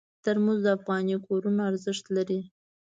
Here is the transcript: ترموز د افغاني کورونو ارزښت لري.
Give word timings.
ترموز 0.23 0.59
د 0.63 0.67
افغاني 0.77 1.15
کورونو 1.27 1.59
ارزښت 1.69 2.05
لري. 2.17 2.39